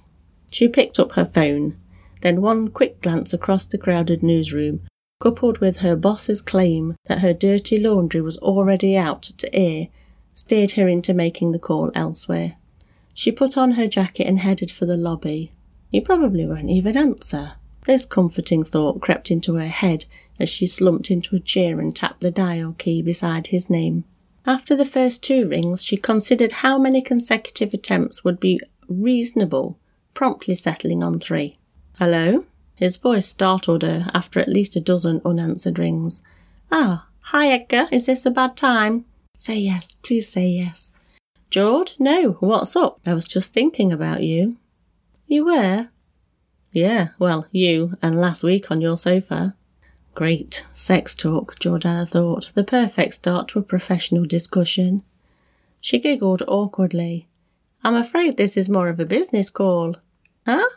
She 0.50 0.68
picked 0.68 0.98
up 0.98 1.12
her 1.12 1.24
phone. 1.24 1.76
then 2.22 2.40
one 2.40 2.68
quick 2.68 3.00
glance 3.00 3.32
across 3.32 3.66
the 3.66 3.78
crowded 3.78 4.22
newsroom, 4.22 4.80
coupled 5.18 5.58
with 5.58 5.78
her 5.78 5.96
boss's 5.96 6.42
claim 6.42 6.94
that 7.06 7.20
her 7.20 7.32
dirty 7.32 7.78
laundry 7.78 8.20
was 8.20 8.36
already 8.38 8.96
out 8.96 9.22
to 9.22 9.54
air, 9.54 9.88
steered 10.32 10.72
her 10.72 10.88
into 10.88 11.14
making 11.14 11.52
the 11.52 11.58
call 11.58 11.90
elsewhere. 11.94 12.56
She 13.14 13.32
put 13.32 13.56
on 13.56 13.72
her 13.72 13.86
jacket 13.86 14.26
and 14.26 14.40
headed 14.40 14.70
for 14.70 14.84
the 14.84 14.96
lobby. 14.96 15.52
He 15.90 16.00
probably 16.00 16.46
won't 16.46 16.68
even 16.68 16.96
answer. 16.96 17.54
This 17.86 18.04
comforting 18.04 18.62
thought 18.62 19.00
crept 19.00 19.30
into 19.30 19.54
her 19.54 19.68
head 19.68 20.04
as 20.38 20.50
she 20.50 20.66
slumped 20.66 21.10
into 21.10 21.36
a 21.36 21.40
chair 21.40 21.80
and 21.80 21.94
tapped 21.94 22.20
the 22.20 22.30
dial 22.30 22.74
key 22.76 23.00
beside 23.00 23.46
his 23.46 23.70
name. 23.70 24.04
After 24.44 24.76
the 24.76 24.84
first 24.84 25.22
two 25.22 25.48
rings, 25.48 25.82
she 25.82 25.96
considered 25.96 26.52
how 26.52 26.78
many 26.78 27.00
consecutive 27.00 27.72
attempts 27.72 28.22
would 28.22 28.38
be 28.38 28.60
reasonable, 28.88 29.78
promptly 30.14 30.54
settling 30.54 31.02
on 31.02 31.18
three. 31.18 31.56
Hello? 31.98 32.44
His 32.76 32.96
voice 32.98 33.26
startled 33.26 33.82
her 33.82 34.10
after 34.14 34.38
at 34.38 34.48
least 34.48 34.76
a 34.76 34.80
dozen 34.80 35.20
unanswered 35.24 35.78
rings. 35.78 36.22
Ah, 36.70 37.06
hi 37.20 37.48
Edgar, 37.48 37.88
is 37.90 38.06
this 38.06 38.24
a 38.24 38.30
bad 38.30 38.56
time? 38.56 39.04
Say 39.34 39.58
yes, 39.58 39.96
please 40.02 40.28
say 40.28 40.46
yes. 40.46 40.92
George, 41.50 41.96
no, 41.98 42.32
what's 42.40 42.76
up? 42.76 43.00
I 43.06 43.14
was 43.14 43.24
just 43.24 43.52
thinking 43.52 43.92
about 43.92 44.22
you. 44.22 44.56
You 45.26 45.46
were? 45.46 45.88
Yeah, 46.70 47.08
well, 47.18 47.46
you, 47.50 47.96
and 48.02 48.20
last 48.20 48.42
week 48.42 48.70
on 48.70 48.80
your 48.80 48.98
sofa. 48.98 49.54
Great. 50.14 50.64
Sex 50.72 51.14
talk, 51.14 51.58
Jordana 51.58 52.08
thought. 52.08 52.50
The 52.54 52.64
perfect 52.64 53.14
start 53.14 53.48
to 53.48 53.58
a 53.58 53.62
professional 53.62 54.24
discussion. 54.24 55.02
She 55.80 55.98
giggled 55.98 56.42
awkwardly. 56.48 57.28
I'm 57.84 57.94
afraid 57.94 58.36
this 58.36 58.56
is 58.56 58.68
more 58.68 58.88
of 58.88 58.98
a 58.98 59.04
business 59.04 59.50
call. 59.50 59.96
Huh? 60.46 60.68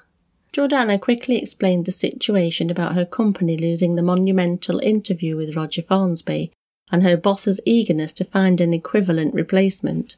Jordana 0.52 1.00
quickly 1.00 1.38
explained 1.38 1.86
the 1.86 1.92
situation 1.92 2.70
about 2.70 2.96
her 2.96 3.06
company 3.06 3.56
losing 3.56 3.96
the 3.96 4.02
monumental 4.02 4.80
interview 4.80 5.36
with 5.36 5.56
Roger 5.56 5.82
Farnsby 5.82 6.52
and 6.92 7.04
her 7.04 7.18
boss's 7.18 7.60
eagerness 7.66 8.14
to 8.14 8.26
find 8.26 8.60
an 8.60 8.74
equivalent 8.74 9.34
replacement. 9.34 10.16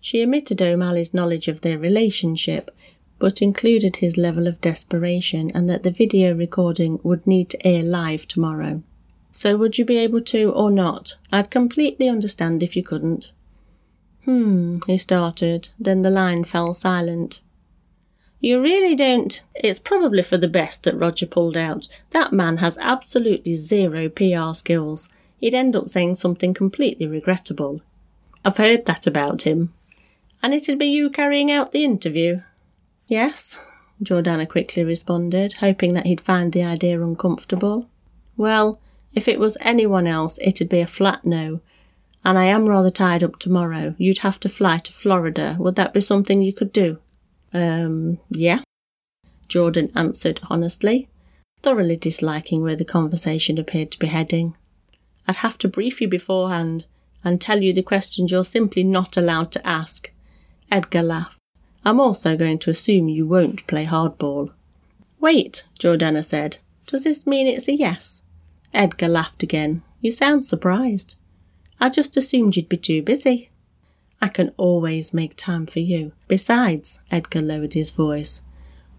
She 0.00 0.22
omitted 0.22 0.62
O'Malley's 0.62 1.12
knowledge 1.12 1.48
of 1.48 1.60
their 1.60 1.78
relationship, 1.78 2.70
but 3.18 3.42
included 3.42 3.96
his 3.96 4.16
level 4.16 4.46
of 4.46 4.60
desperation 4.60 5.50
and 5.54 5.68
that 5.68 5.82
the 5.82 5.90
video 5.90 6.34
recording 6.34 7.00
would 7.02 7.26
need 7.26 7.48
to 7.50 7.66
air 7.66 7.82
live 7.82 8.26
tomorrow. 8.26 8.82
So 9.32 9.56
would 9.56 9.78
you 9.78 9.84
be 9.84 9.96
able 9.96 10.20
to 10.22 10.50
or 10.50 10.70
not? 10.70 11.16
I'd 11.32 11.50
completely 11.50 12.08
understand 12.08 12.62
if 12.62 12.76
you 12.76 12.82
couldn't. 12.82 13.32
Hmm, 14.24 14.78
he 14.86 14.98
started, 14.98 15.70
then 15.78 16.02
the 16.02 16.10
line 16.10 16.44
fell 16.44 16.74
silent. 16.74 17.40
You 18.42 18.60
really 18.60 18.96
don't. 18.96 19.40
It's 19.54 19.78
probably 19.78 20.22
for 20.22 20.36
the 20.36 20.48
best 20.48 20.82
that 20.82 20.98
Roger 20.98 21.26
pulled 21.26 21.56
out. 21.56 21.86
That 22.10 22.32
man 22.32 22.56
has 22.56 22.76
absolutely 22.78 23.54
zero 23.54 24.08
PR 24.08 24.52
skills. 24.52 25.08
He'd 25.38 25.54
end 25.54 25.76
up 25.76 25.88
saying 25.88 26.16
something 26.16 26.52
completely 26.52 27.06
regrettable. 27.06 27.82
I've 28.44 28.56
heard 28.56 28.86
that 28.86 29.06
about 29.06 29.42
him. 29.42 29.72
And 30.42 30.52
it'd 30.52 30.76
be 30.76 30.86
you 30.86 31.08
carrying 31.08 31.52
out 31.52 31.70
the 31.70 31.84
interview? 31.84 32.42
Yes, 33.06 33.60
Jordana 34.02 34.48
quickly 34.48 34.82
responded, 34.82 35.54
hoping 35.54 35.92
that 35.92 36.06
he'd 36.06 36.20
find 36.20 36.52
the 36.52 36.64
idea 36.64 37.00
uncomfortable. 37.00 37.88
Well, 38.36 38.80
if 39.14 39.28
it 39.28 39.38
was 39.38 39.56
anyone 39.60 40.08
else, 40.08 40.40
it'd 40.42 40.68
be 40.68 40.80
a 40.80 40.86
flat 40.88 41.24
no. 41.24 41.60
And 42.24 42.36
I 42.36 42.46
am 42.46 42.68
rather 42.68 42.90
tied 42.90 43.22
up 43.22 43.38
tomorrow. 43.38 43.94
You'd 43.98 44.18
have 44.18 44.40
to 44.40 44.48
fly 44.48 44.78
to 44.78 44.92
Florida. 44.92 45.54
Would 45.60 45.76
that 45.76 45.94
be 45.94 46.00
something 46.00 46.42
you 46.42 46.52
could 46.52 46.72
do? 46.72 46.98
Um, 47.54 48.18
yeah, 48.30 48.60
Jordan 49.48 49.92
answered 49.94 50.40
honestly, 50.48 51.08
thoroughly 51.62 51.96
disliking 51.96 52.62
where 52.62 52.76
the 52.76 52.84
conversation 52.84 53.58
appeared 53.58 53.90
to 53.92 53.98
be 53.98 54.06
heading. 54.06 54.56
I'd 55.28 55.36
have 55.36 55.58
to 55.58 55.68
brief 55.68 56.00
you 56.00 56.08
beforehand 56.08 56.86
and 57.22 57.40
tell 57.40 57.62
you 57.62 57.72
the 57.72 57.82
questions 57.82 58.32
you're 58.32 58.44
simply 58.44 58.82
not 58.82 59.16
allowed 59.16 59.52
to 59.52 59.66
ask. 59.66 60.10
Edgar 60.70 61.02
laughed. 61.02 61.38
I'm 61.84 62.00
also 62.00 62.36
going 62.36 62.58
to 62.60 62.70
assume 62.70 63.08
you 63.08 63.26
won't 63.26 63.66
play 63.66 63.86
hardball. 63.86 64.52
Wait, 65.20 65.64
Jordana 65.78 66.24
said. 66.24 66.58
Does 66.86 67.04
this 67.04 67.26
mean 67.26 67.46
it's 67.46 67.68
a 67.68 67.74
yes? 67.74 68.22
Edgar 68.74 69.08
laughed 69.08 69.42
again. 69.42 69.82
You 70.00 70.10
sound 70.10 70.44
surprised. 70.44 71.16
I 71.78 71.90
just 71.90 72.16
assumed 72.16 72.56
you'd 72.56 72.68
be 72.68 72.76
too 72.76 73.02
busy. 73.02 73.50
I 74.22 74.28
can 74.28 74.52
always 74.56 75.12
make 75.12 75.36
time 75.36 75.66
for 75.66 75.80
you. 75.80 76.12
Besides, 76.28 77.00
Edgar 77.10 77.42
lowered 77.42 77.74
his 77.74 77.90
voice, 77.90 78.44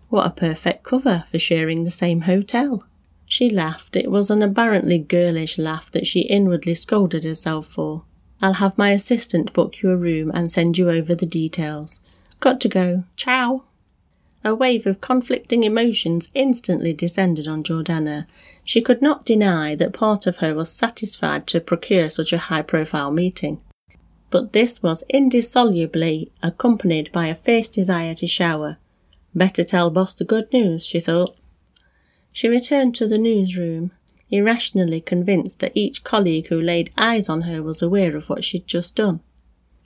what 0.09 0.27
a 0.27 0.29
perfect 0.29 0.83
cover 0.83 1.23
for 1.31 1.39
sharing 1.39 1.85
the 1.85 1.89
same 1.89 2.21
hotel. 2.21 2.83
She 3.25 3.49
laughed. 3.49 3.95
It 3.95 4.11
was 4.11 4.29
an 4.29 4.43
aberrantly 4.43 4.99
girlish 4.99 5.57
laugh 5.57 5.89
that 5.91 6.05
she 6.05 6.19
inwardly 6.19 6.75
scolded 6.75 7.23
herself 7.23 7.67
for. 7.67 8.03
I'll 8.41 8.53
have 8.53 8.77
my 8.77 8.91
assistant 8.91 9.53
book 9.53 9.81
you 9.81 9.89
a 9.89 9.97
room 9.97 10.29
and 10.33 10.51
send 10.51 10.77
you 10.77 10.91
over 10.91 11.15
the 11.15 11.25
details. 11.25 12.01
Got 12.41 12.59
to 12.61 12.69
go. 12.69 13.05
Ciao. 13.15 13.63
A 14.43 14.53
wave 14.53 14.85
of 14.85 14.99
conflicting 14.99 15.63
emotions 15.63 16.29
instantly 16.33 16.93
descended 16.93 17.47
on 17.47 17.63
Jordana. 17.63 18.27
She 18.65 18.81
could 18.81 19.01
not 19.01 19.25
deny 19.25 19.73
that 19.75 19.93
part 19.93 20.27
of 20.27 20.37
her 20.37 20.53
was 20.53 20.69
satisfied 20.69 21.47
to 21.47 21.61
procure 21.61 22.09
such 22.09 22.33
a 22.33 22.37
high 22.49 22.61
profile 22.61 23.09
meeting. 23.09 23.61
But 24.33 24.51
this 24.51 24.81
was 24.81 25.03
indissolubly 25.09 26.31
accompanied 26.41 27.11
by 27.11 27.27
a 27.27 27.35
fierce 27.35 27.67
desire 27.67 28.15
to 28.15 28.25
shower. 28.25 28.77
Better 29.35 29.63
tell 29.63 29.91
boss 29.91 30.15
the 30.15 30.25
good 30.25 30.51
news, 30.51 30.87
she 30.87 30.99
thought. 30.99 31.37
She 32.31 32.47
returned 32.47 32.95
to 32.95 33.07
the 33.07 33.19
newsroom, 33.19 33.91
irrationally 34.31 35.01
convinced 35.01 35.59
that 35.59 35.77
each 35.77 36.03
colleague 36.03 36.47
who 36.47 36.59
laid 36.59 36.91
eyes 36.97 37.29
on 37.29 37.43
her 37.43 37.61
was 37.61 37.83
aware 37.83 38.17
of 38.17 38.27
what 38.27 38.43
she'd 38.43 38.65
just 38.65 38.95
done. 38.95 39.19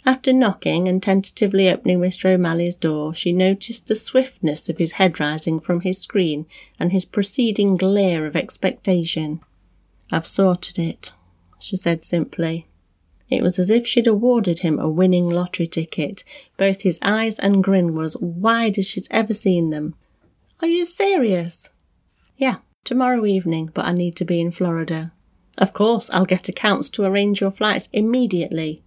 After 0.05 0.31
knocking 0.31 0.87
and 0.87 1.03
tentatively 1.03 1.67
opening 1.67 1.99
Mr. 1.99 2.33
O'Malley's 2.33 2.77
door, 2.77 3.13
she 3.13 3.33
noticed 3.33 3.87
the 3.87 3.95
swiftness 3.95 4.69
of 4.69 4.77
his 4.77 4.93
head 4.93 5.19
rising 5.19 5.59
from 5.59 5.81
his 5.81 5.99
screen 5.99 6.45
and 6.79 6.93
his 6.93 7.03
preceding 7.03 7.75
glare 7.75 8.25
of 8.25 8.37
expectation. 8.37 9.41
I've 10.09 10.25
sorted 10.25 10.79
it, 10.79 11.11
she 11.59 11.75
said 11.75 12.05
simply. 12.05 12.65
It 13.29 13.43
was 13.43 13.59
as 13.59 13.69
if 13.69 13.85
she'd 13.85 14.07
awarded 14.07 14.59
him 14.59 14.79
a 14.79 14.89
winning 14.89 15.29
lottery 15.29 15.67
ticket. 15.67 16.23
Both 16.55 16.81
his 16.81 16.99
eyes 17.01 17.37
and 17.39 17.63
grin 17.63 17.93
were 17.93 18.05
as 18.05 18.17
wide 18.17 18.77
as 18.77 18.87
she's 18.87 19.07
ever 19.11 19.33
seen 19.33 19.69
them. 19.69 19.95
Are 20.61 20.67
you 20.67 20.85
serious? 20.85 21.69
Yeah, 22.37 22.57
tomorrow 22.83 23.25
evening, 23.25 23.71
but 23.73 23.85
I 23.85 23.91
need 23.91 24.15
to 24.15 24.25
be 24.25 24.39
in 24.39 24.51
Florida. 24.51 25.11
Of 25.57 25.73
course, 25.73 26.09
I'll 26.11 26.25
get 26.25 26.47
accounts 26.47 26.89
to 26.91 27.03
arrange 27.03 27.41
your 27.41 27.51
flights 27.51 27.89
immediately. 27.91 28.83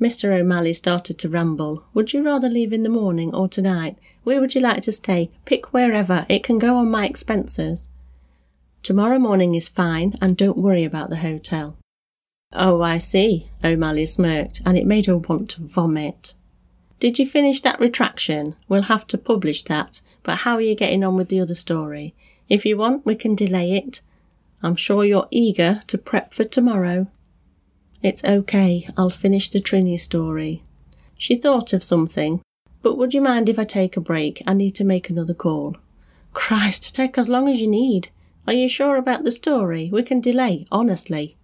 Mr. 0.00 0.38
O'Malley 0.38 0.72
started 0.72 1.18
to 1.18 1.28
ramble. 1.28 1.84
Would 1.94 2.12
you 2.12 2.22
rather 2.22 2.48
leave 2.48 2.72
in 2.72 2.82
the 2.82 2.88
morning 2.88 3.34
or 3.34 3.48
tonight? 3.48 3.96
Where 4.22 4.40
would 4.40 4.54
you 4.54 4.60
like 4.60 4.82
to 4.82 4.92
stay? 4.92 5.30
Pick 5.44 5.72
wherever. 5.72 6.26
It 6.28 6.44
can 6.44 6.58
go 6.58 6.76
on 6.76 6.90
my 6.90 7.06
expenses. 7.06 7.90
Tomorrow 8.82 9.18
morning 9.18 9.54
is 9.54 9.68
fine, 9.68 10.16
and 10.20 10.36
don't 10.36 10.58
worry 10.58 10.84
about 10.84 11.10
the 11.10 11.16
hotel. 11.16 11.77
Oh, 12.52 12.80
I 12.80 12.96
see, 12.96 13.50
O'Malley 13.62 14.06
smirked, 14.06 14.62
and 14.64 14.78
it 14.78 14.86
made 14.86 15.06
her 15.06 15.18
want 15.18 15.50
to 15.50 15.62
vomit. 15.62 16.32
Did 16.98 17.18
you 17.18 17.26
finish 17.26 17.60
that 17.60 17.78
retraction? 17.78 18.56
We'll 18.68 18.82
have 18.82 19.06
to 19.08 19.18
publish 19.18 19.62
that, 19.64 20.00
but 20.22 20.38
how 20.38 20.54
are 20.54 20.60
you 20.60 20.74
getting 20.74 21.04
on 21.04 21.14
with 21.16 21.28
the 21.28 21.40
other 21.40 21.54
story? 21.54 22.14
If 22.48 22.64
you 22.64 22.78
want, 22.78 23.04
we 23.04 23.14
can 23.14 23.34
delay 23.34 23.76
it. 23.76 24.00
I'm 24.62 24.76
sure 24.76 25.04
you're 25.04 25.28
eager 25.30 25.82
to 25.86 25.98
prep 25.98 26.32
for 26.32 26.44
tomorrow. 26.44 27.08
It's 28.02 28.24
okay, 28.24 28.88
I'll 28.96 29.10
finish 29.10 29.48
the 29.48 29.60
Trini 29.60 30.00
story. 30.00 30.62
She 31.16 31.36
thought 31.36 31.72
of 31.72 31.82
something. 31.82 32.40
But 32.82 32.96
would 32.96 33.12
you 33.12 33.20
mind 33.20 33.48
if 33.48 33.58
I 33.58 33.64
take 33.64 33.96
a 33.96 34.00
break? 34.00 34.42
I 34.46 34.54
need 34.54 34.74
to 34.76 34.84
make 34.84 35.10
another 35.10 35.34
call. 35.34 35.76
Christ, 36.32 36.94
take 36.94 37.18
as 37.18 37.28
long 37.28 37.48
as 37.48 37.60
you 37.60 37.68
need. 37.68 38.08
Are 38.46 38.52
you 38.52 38.68
sure 38.68 38.96
about 38.96 39.24
the 39.24 39.30
story? 39.30 39.90
We 39.92 40.02
can 40.02 40.20
delay, 40.20 40.66
honestly. 40.72 41.36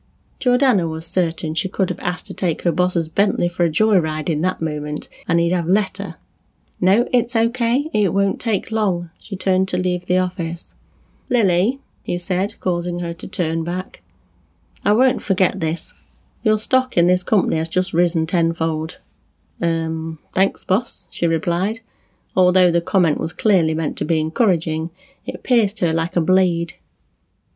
Jordana 0.44 0.86
was 0.86 1.06
certain 1.06 1.54
she 1.54 1.70
could 1.70 1.88
have 1.88 2.00
asked 2.00 2.26
to 2.26 2.34
take 2.34 2.62
her 2.62 2.70
boss's 2.70 3.08
Bentley 3.08 3.48
for 3.48 3.64
a 3.64 3.70
joyride 3.70 4.28
in 4.28 4.42
that 4.42 4.60
moment, 4.60 5.08
and 5.26 5.40
he'd 5.40 5.52
have 5.52 5.66
let 5.66 5.96
her. 5.96 6.16
No, 6.82 7.08
it's 7.14 7.34
okay. 7.34 7.88
It 7.94 8.12
won't 8.12 8.42
take 8.42 8.70
long. 8.70 9.08
She 9.18 9.36
turned 9.36 9.68
to 9.68 9.78
leave 9.78 10.04
the 10.04 10.18
office. 10.18 10.74
Lily, 11.30 11.80
he 12.02 12.18
said, 12.18 12.60
causing 12.60 12.98
her 12.98 13.14
to 13.14 13.26
turn 13.26 13.64
back. 13.64 14.02
I 14.84 14.92
won't 14.92 15.22
forget 15.22 15.60
this. 15.60 15.94
Your 16.42 16.58
stock 16.58 16.98
in 16.98 17.06
this 17.06 17.22
company 17.22 17.56
has 17.56 17.70
just 17.70 17.94
risen 17.94 18.26
tenfold. 18.26 18.98
Um, 19.62 20.18
thanks, 20.34 20.62
boss, 20.62 21.08
she 21.10 21.26
replied. 21.26 21.80
Although 22.36 22.70
the 22.70 22.82
comment 22.82 23.18
was 23.18 23.32
clearly 23.32 23.72
meant 23.72 23.96
to 23.96 24.04
be 24.04 24.20
encouraging, 24.20 24.90
it 25.24 25.42
pierced 25.42 25.78
her 25.78 25.94
like 25.94 26.16
a 26.16 26.20
blade. 26.20 26.74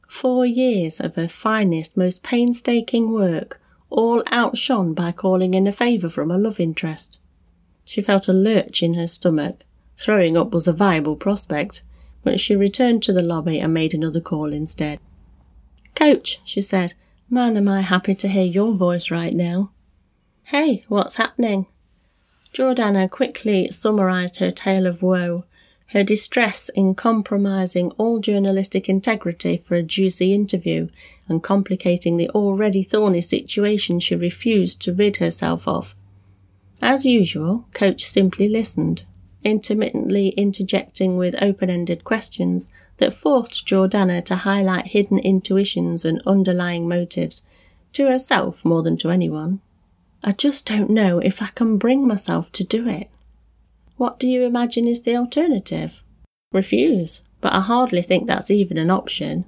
Four 0.08 0.46
years 0.46 1.00
of 1.00 1.14
her 1.14 1.28
finest, 1.28 1.96
most 1.96 2.22
painstaking 2.24 3.12
work, 3.12 3.60
all 3.90 4.22
outshone 4.32 4.92
by 4.94 5.12
calling 5.12 5.54
in 5.54 5.66
a 5.66 5.72
favour 5.72 6.08
from 6.08 6.30
a 6.30 6.38
love 6.38 6.58
interest. 6.58 7.20
She 7.84 8.02
felt 8.02 8.26
a 8.26 8.32
lurch 8.32 8.82
in 8.82 8.94
her 8.94 9.06
stomach. 9.06 9.62
Throwing 9.96 10.36
up 10.36 10.52
was 10.52 10.66
a 10.66 10.72
viable 10.72 11.16
prospect. 11.16 11.82
but 12.22 12.40
she 12.40 12.56
returned 12.56 13.02
to 13.02 13.12
the 13.12 13.22
lobby 13.22 13.58
and 13.58 13.72
made 13.72 13.94
another 13.94 14.20
call 14.20 14.52
instead. 14.52 14.98
Coach, 15.94 16.40
she 16.44 16.60
said, 16.60 16.94
man, 17.30 17.56
am 17.56 17.68
I 17.68 17.80
happy 17.80 18.14
to 18.16 18.28
hear 18.28 18.44
your 18.44 18.72
voice 18.74 19.10
right 19.10 19.34
now. 19.34 19.70
Hey, 20.44 20.84
what's 20.88 21.16
happening? 21.16 21.66
Jordana 22.52 23.08
quickly 23.10 23.70
summarised 23.70 24.38
her 24.38 24.50
tale 24.50 24.86
of 24.86 25.02
woe, 25.02 25.44
her 25.88 26.04
distress 26.04 26.68
in 26.70 26.94
compromising 26.94 27.90
all 27.92 28.18
journalistic 28.18 28.88
integrity 28.88 29.62
for 29.66 29.74
a 29.74 29.82
juicy 29.82 30.34
interview 30.34 30.88
and 31.28 31.42
complicating 31.42 32.16
the 32.16 32.28
already 32.30 32.82
thorny 32.82 33.22
situation 33.22 33.98
she 33.98 34.14
refused 34.14 34.82
to 34.82 34.92
rid 34.92 35.16
herself 35.16 35.66
of. 35.66 35.94
As 36.82 37.06
usual, 37.06 37.66
Coach 37.72 38.04
simply 38.04 38.48
listened, 38.48 39.04
intermittently 39.42 40.28
interjecting 40.30 41.16
with 41.16 41.34
open 41.42 41.70
ended 41.70 42.04
questions 42.04 42.70
that 42.98 43.14
forced 43.14 43.66
Jordana 43.66 44.22
to 44.26 44.36
highlight 44.36 44.88
hidden 44.88 45.18
intuitions 45.18 46.04
and 46.04 46.20
underlying 46.26 46.86
motives, 46.86 47.42
to 47.94 48.08
herself 48.08 48.62
more 48.64 48.82
than 48.82 48.98
to 48.98 49.10
anyone. 49.10 49.60
I 50.22 50.32
just 50.32 50.66
don't 50.66 50.90
know 50.90 51.18
if 51.18 51.40
I 51.40 51.48
can 51.54 51.78
bring 51.78 52.06
myself 52.06 52.52
to 52.52 52.64
do 52.64 52.86
it. 52.86 53.08
What 53.98 54.20
do 54.20 54.28
you 54.28 54.44
imagine 54.44 54.86
is 54.86 55.02
the 55.02 55.16
alternative? 55.16 56.04
Refuse, 56.52 57.22
but 57.40 57.52
I 57.52 57.60
hardly 57.60 58.00
think 58.00 58.26
that's 58.26 58.50
even 58.50 58.78
an 58.78 58.90
option. 58.90 59.44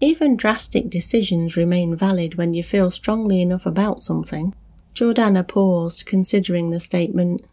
Even 0.00 0.36
drastic 0.36 0.88
decisions 0.88 1.56
remain 1.56 1.96
valid 1.96 2.36
when 2.36 2.54
you 2.54 2.62
feel 2.62 2.92
strongly 2.92 3.42
enough 3.42 3.66
about 3.66 4.04
something. 4.04 4.54
Jordana 4.94 5.46
paused, 5.46 6.06
considering 6.06 6.70
the 6.70 6.78
statement. 6.78 7.44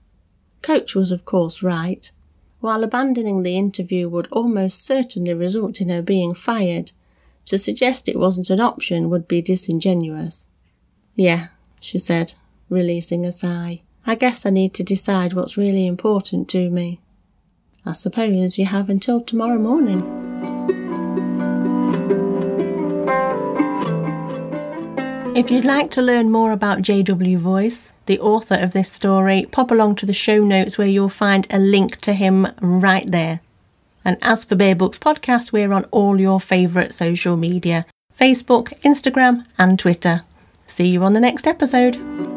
Coach 0.62 0.94
was, 0.94 1.12
of 1.12 1.26
course, 1.26 1.64
right. 1.64 2.12
While 2.60 2.84
abandoning 2.84 3.42
the 3.42 3.58
interview 3.58 4.08
would 4.08 4.28
almost 4.32 4.86
certainly 4.86 5.34
result 5.34 5.82
in 5.82 5.90
her 5.90 6.04
being 6.04 6.36
fired, 6.36 6.92
to 7.46 7.58
suggest 7.58 8.08
it 8.08 8.20
wasn't 8.20 8.52
an 8.52 8.60
option 8.60 9.10
would 9.10 9.28
be 9.28 9.42
disingenuous. 9.42 10.48
Yeah, 11.16 11.48
she 11.80 11.98
said, 11.98 12.34
releasing 12.70 13.26
a 13.26 13.32
sigh. 13.32 13.82
I 14.10 14.16
guess 14.16 14.44
I 14.44 14.50
need 14.50 14.74
to 14.74 14.84
decide 14.84 15.34
what's 15.34 15.56
really 15.56 15.86
important 15.86 16.50
to 16.50 16.72
me. 16.72 17.00
I 17.86 17.92
suppose 17.92 18.58
you 18.58 18.66
have 18.66 18.90
until 18.90 19.22
tomorrow 19.22 19.60
morning. 19.60 20.00
If 25.36 25.52
you'd 25.52 25.64
like 25.64 25.92
to 25.92 26.02
learn 26.02 26.32
more 26.32 26.52
about 26.52 26.82
JW 26.82 27.38
Voice, 27.38 27.94
the 28.08 28.20
author 28.20 28.56
of 28.56 28.74
this 28.74 28.92
story, 28.92 29.46
pop 29.52 29.70
along 29.70 29.98
to 29.98 30.08
the 30.08 30.12
show 30.12 30.44
notes 30.44 30.80
where 30.80 30.88
you'll 30.88 31.10
find 31.10 31.46
a 31.52 31.60
link 31.60 31.98
to 31.98 32.14
him 32.14 32.48
right 32.60 33.06
there. 33.12 33.42
And 34.04 34.18
as 34.24 34.44
for 34.44 34.56
Bear 34.56 34.74
Books 34.74 34.98
Podcast, 34.98 35.52
we're 35.52 35.72
on 35.72 35.86
all 35.92 36.20
your 36.20 36.40
favourite 36.40 36.96
social 36.96 37.38
media 37.38 37.86
Facebook, 38.20 38.70
Instagram, 38.82 39.46
and 39.60 39.78
Twitter. 39.78 40.24
See 40.66 40.88
you 40.88 41.04
on 41.04 41.14
the 41.14 41.20
next 41.20 41.46
episode. 41.46 42.29